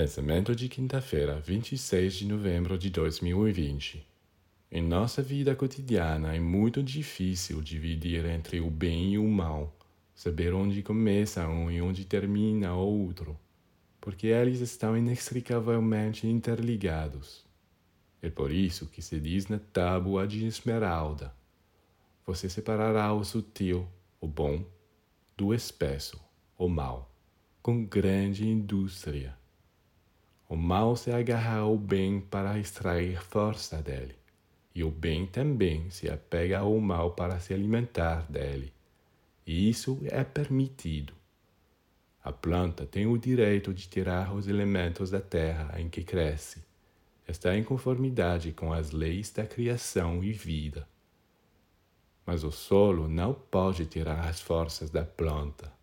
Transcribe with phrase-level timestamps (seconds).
[0.00, 4.06] Pensamento de quinta-feira, 26 de novembro de 2020.
[4.70, 9.76] Em nossa vida cotidiana é muito difícil dividir entre o bem e o mal,
[10.14, 13.36] saber onde começa um e onde termina o outro,
[14.00, 17.44] porque eles estão inextricavelmente interligados.
[18.22, 21.34] É por isso que se diz na tábua de esmeralda:
[22.24, 23.84] você separará o sutil,
[24.20, 24.64] o bom,
[25.36, 26.20] do espesso,
[26.56, 27.12] o mal,
[27.60, 29.37] com grande indústria.
[30.48, 34.16] O mal se agarra ao bem para extrair força dele,
[34.74, 38.72] e o bem também se apega ao mal para se alimentar dele.
[39.46, 41.12] E isso é permitido.
[42.24, 46.64] A planta tem o direito de tirar os elementos da terra em que cresce.
[47.26, 50.88] Está em conformidade com as leis da criação e vida.
[52.24, 55.77] Mas o solo não pode tirar as forças da planta